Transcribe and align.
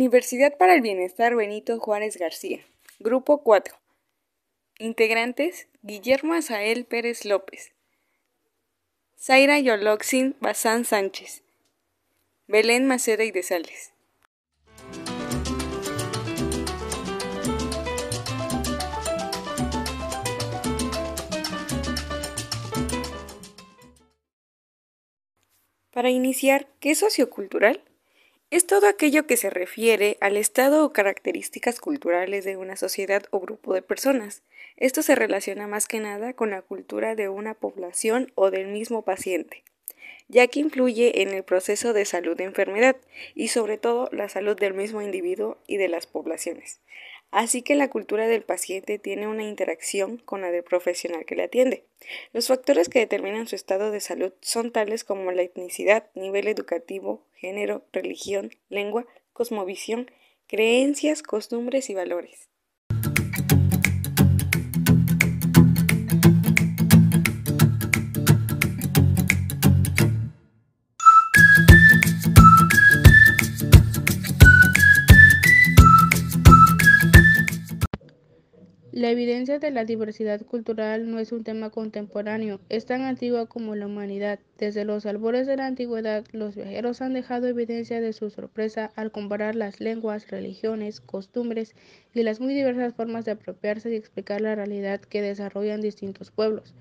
Universidad 0.00 0.56
para 0.56 0.72
el 0.72 0.80
Bienestar 0.80 1.36
Benito 1.36 1.78
Juárez 1.78 2.16
García. 2.16 2.64
Grupo 3.00 3.42
4. 3.42 3.76
Integrantes: 4.78 5.68
Guillermo 5.82 6.32
Azael 6.32 6.86
Pérez 6.86 7.26
López, 7.26 7.74
Zaira 9.18 9.58
Yoloxin 9.58 10.36
Bazán 10.40 10.86
Sánchez, 10.86 11.42
Belén 12.46 12.86
Maceda 12.86 13.24
y 13.24 13.30
de 13.30 13.42
Sales. 13.42 13.92
Para 25.90 26.08
iniciar, 26.08 26.68
¿qué 26.80 26.92
es 26.92 26.98
sociocultural? 27.00 27.84
Es 28.50 28.66
todo 28.66 28.88
aquello 28.88 29.28
que 29.28 29.36
se 29.36 29.48
refiere 29.48 30.18
al 30.20 30.36
estado 30.36 30.84
o 30.84 30.92
características 30.92 31.78
culturales 31.78 32.44
de 32.44 32.56
una 32.56 32.74
sociedad 32.74 33.22
o 33.30 33.38
grupo 33.38 33.74
de 33.74 33.82
personas. 33.82 34.42
Esto 34.76 35.02
se 35.02 35.14
relaciona 35.14 35.68
más 35.68 35.86
que 35.86 36.00
nada 36.00 36.32
con 36.32 36.50
la 36.50 36.60
cultura 36.60 37.14
de 37.14 37.28
una 37.28 37.54
población 37.54 38.32
o 38.34 38.50
del 38.50 38.66
mismo 38.66 39.02
paciente, 39.02 39.62
ya 40.26 40.48
que 40.48 40.58
influye 40.58 41.22
en 41.22 41.28
el 41.28 41.44
proceso 41.44 41.92
de 41.92 42.04
salud 42.04 42.36
de 42.36 42.42
enfermedad 42.42 42.96
y 43.36 43.48
sobre 43.48 43.78
todo 43.78 44.08
la 44.10 44.28
salud 44.28 44.58
del 44.58 44.74
mismo 44.74 45.00
individuo 45.00 45.58
y 45.68 45.76
de 45.76 45.86
las 45.86 46.08
poblaciones. 46.08 46.80
Así 47.30 47.62
que 47.62 47.76
la 47.76 47.88
cultura 47.88 48.26
del 48.26 48.42
paciente 48.42 48.98
tiene 48.98 49.28
una 49.28 49.44
interacción 49.44 50.18
con 50.18 50.40
la 50.40 50.50
del 50.50 50.64
profesional 50.64 51.24
que 51.24 51.36
le 51.36 51.44
atiende. 51.44 51.84
Los 52.32 52.48
factores 52.48 52.88
que 52.88 52.98
determinan 52.98 53.46
su 53.46 53.54
estado 53.54 53.92
de 53.92 54.00
salud 54.00 54.32
son 54.40 54.72
tales 54.72 55.04
como 55.04 55.30
la 55.30 55.42
etnicidad, 55.42 56.10
nivel 56.14 56.48
educativo, 56.48 57.24
género, 57.34 57.84
religión, 57.92 58.50
lengua, 58.68 59.06
cosmovisión, 59.32 60.10
creencias, 60.48 61.22
costumbres 61.22 61.88
y 61.88 61.94
valores. 61.94 62.48
La 78.92 79.08
evidencia 79.08 79.60
de 79.60 79.70
la 79.70 79.84
diversidad 79.84 80.44
cultural 80.44 81.08
no 81.08 81.20
es 81.20 81.30
un 81.30 81.44
tema 81.44 81.70
contemporáneo, 81.70 82.58
es 82.68 82.86
tan 82.86 83.02
antigua 83.02 83.46
como 83.46 83.76
la 83.76 83.86
humanidad. 83.86 84.40
Desde 84.58 84.84
los 84.84 85.06
albores 85.06 85.46
de 85.46 85.56
la 85.56 85.66
antigüedad, 85.66 86.24
los 86.32 86.56
viajeros 86.56 87.00
han 87.00 87.12
dejado 87.12 87.46
evidencia 87.46 88.00
de 88.00 88.12
su 88.12 88.30
sorpresa 88.30 88.90
al 88.96 89.12
comparar 89.12 89.54
las 89.54 89.78
lenguas, 89.78 90.28
religiones, 90.28 91.00
costumbres 91.00 91.76
y 92.14 92.24
las 92.24 92.40
muy 92.40 92.52
diversas 92.52 92.92
formas 92.92 93.24
de 93.24 93.30
apropiarse 93.30 93.92
y 93.92 93.94
explicar 93.94 94.40
la 94.40 94.56
realidad 94.56 95.00
que 95.00 95.22
desarrollan 95.22 95.80
distintos 95.80 96.32
pueblos. 96.32 96.74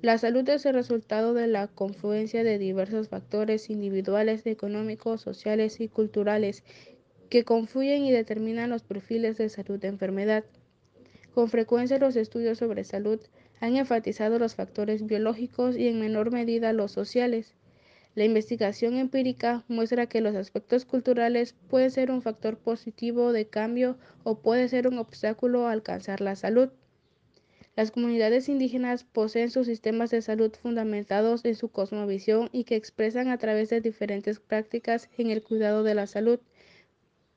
La 0.00 0.16
salud 0.16 0.48
es 0.48 0.64
el 0.64 0.72
resultado 0.72 1.34
de 1.34 1.46
la 1.46 1.66
confluencia 1.66 2.42
de 2.42 2.58
diversos 2.58 3.10
factores 3.10 3.68
individuales, 3.68 4.46
económicos, 4.46 5.20
sociales 5.20 5.78
y 5.80 5.88
culturales 5.88 6.64
que 7.28 7.44
confluyen 7.44 8.06
y 8.06 8.12
determinan 8.12 8.70
los 8.70 8.82
perfiles 8.82 9.36
de 9.36 9.50
salud 9.50 9.78
de 9.78 9.88
enfermedad. 9.88 10.44
Con 11.34 11.48
frecuencia 11.48 11.98
los 11.98 12.14
estudios 12.14 12.58
sobre 12.58 12.84
salud 12.84 13.20
han 13.58 13.76
enfatizado 13.76 14.38
los 14.38 14.54
factores 14.54 15.04
biológicos 15.04 15.76
y 15.76 15.88
en 15.88 15.98
menor 15.98 16.30
medida 16.30 16.72
los 16.72 16.92
sociales. 16.92 17.54
La 18.14 18.22
investigación 18.22 18.94
empírica 18.94 19.64
muestra 19.66 20.06
que 20.06 20.20
los 20.20 20.36
aspectos 20.36 20.84
culturales 20.84 21.56
pueden 21.68 21.90
ser 21.90 22.12
un 22.12 22.22
factor 22.22 22.56
positivo 22.56 23.32
de 23.32 23.48
cambio 23.48 23.98
o 24.22 24.38
puede 24.38 24.68
ser 24.68 24.86
un 24.86 24.98
obstáculo 24.98 25.66
a 25.66 25.72
alcanzar 25.72 26.20
la 26.20 26.36
salud. 26.36 26.68
Las 27.74 27.90
comunidades 27.90 28.48
indígenas 28.48 29.02
poseen 29.02 29.50
sus 29.50 29.66
sistemas 29.66 30.12
de 30.12 30.22
salud 30.22 30.52
fundamentados 30.52 31.44
en 31.44 31.56
su 31.56 31.68
cosmovisión 31.68 32.48
y 32.52 32.62
que 32.62 32.76
expresan 32.76 33.26
a 33.26 33.38
través 33.38 33.70
de 33.70 33.80
diferentes 33.80 34.38
prácticas 34.38 35.08
en 35.18 35.30
el 35.30 35.42
cuidado 35.42 35.82
de 35.82 35.96
la 35.96 36.06
salud 36.06 36.38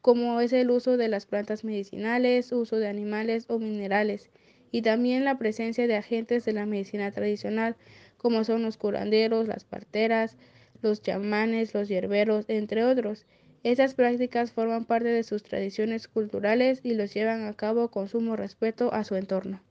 como 0.01 0.39
es 0.41 0.53
el 0.53 0.69
uso 0.71 0.97
de 0.97 1.07
las 1.07 1.25
plantas 1.25 1.63
medicinales, 1.63 2.51
uso 2.51 2.77
de 2.77 2.87
animales 2.87 3.45
o 3.49 3.59
minerales, 3.59 4.29
y 4.71 4.81
también 4.81 5.25
la 5.25 5.37
presencia 5.37 5.87
de 5.87 5.95
agentes 5.95 6.45
de 6.45 6.53
la 6.53 6.65
medicina 6.65 7.11
tradicional, 7.11 7.75
como 8.17 8.43
son 8.43 8.63
los 8.63 8.77
curanderos, 8.77 9.47
las 9.47 9.63
parteras, 9.63 10.37
los 10.81 11.01
chamanes, 11.01 11.73
los 11.73 11.87
hierberos, 11.87 12.45
entre 12.49 12.83
otros. 12.83 13.25
Estas 13.63 13.95
prácticas 13.95 14.51
forman 14.51 14.85
parte 14.85 15.09
de 15.09 15.23
sus 15.23 15.43
tradiciones 15.43 16.07
culturales 16.07 16.81
y 16.83 16.93
los 16.93 17.13
llevan 17.13 17.45
a 17.45 17.53
cabo 17.53 17.89
con 17.89 18.07
sumo 18.07 18.35
respeto 18.35 18.93
a 18.93 19.03
su 19.03 19.15
entorno. 19.15 19.61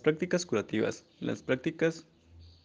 Prácticas 0.00 0.46
curativas. 0.46 1.04
Las 1.20 1.42
prácticas 1.42 2.06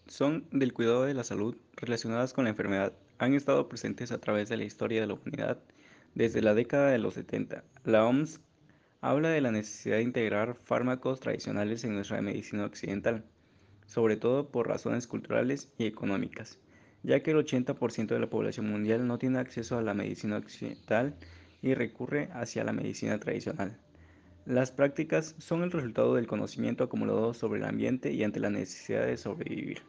son 0.08 0.48
del 0.52 0.74
cuidado 0.74 1.04
de 1.04 1.14
la 1.14 1.24
salud 1.24 1.56
relacionadas 1.76 2.34
con 2.34 2.46
la 2.46 2.52
enfermedad. 2.52 2.94
Han 3.18 3.34
estado 3.34 3.68
presentes 3.70 4.12
a 4.12 4.20
través 4.20 4.50
de 4.50 4.58
la 4.58 4.64
historia 4.64 5.02
de 5.02 5.08
la 5.08 5.14
humanidad 5.14 5.60
desde 6.14 6.42
la 6.42 6.54
década 6.54 6.90
de 6.92 6.98
los 6.98 7.16
70. 7.16 7.64
La 7.84 8.06
OMS 8.06 8.40
habla 9.02 9.30
de 9.30 9.42
la 9.42 9.52
necesidad 9.52 9.98
de 9.98 10.04
integrar 10.04 10.56
fármacos 10.64 11.20
tradicionales 11.20 11.84
en 11.84 11.96
nuestra 11.96 12.22
medicina 12.22 12.66
occidental, 12.66 13.24
sobre 13.86 14.18
todo 14.18 14.50
por 14.50 14.68
razones 14.68 15.06
culturales 15.06 15.70
y 15.78 15.86
económicas, 15.86 16.58
ya 17.04 17.22
que 17.22 17.32
el 17.32 17.38
80% 17.38 18.08
de 18.08 18.20
la 18.20 18.30
población 18.30 18.70
mundial 18.70 19.06
no 19.08 19.18
tiene 19.20 19.40
acceso 19.40 19.78
a 19.78 19.84
la 19.84 19.94
medicina 19.94 20.38
occidental 20.38 21.16
y 21.62 21.74
recurre 21.74 22.30
hacia 22.34 22.64
la 22.64 22.74
medicina 22.74 23.20
tradicional. 23.20 23.78
Las 24.46 24.72
prácticas 24.72 25.36
son 25.40 25.64
el 25.64 25.72
resultado 25.72 26.14
del 26.14 26.28
conocimiento 26.28 26.84
acumulado 26.84 27.34
sobre 27.34 27.60
el 27.60 27.66
ambiente 27.66 28.14
y 28.14 28.24
ante 28.24 28.40
la 28.40 28.52
necesidad 28.52 29.08
de 29.08 29.18
sobrevivir. 29.18 29.82